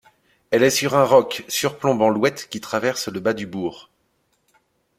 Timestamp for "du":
3.35-3.45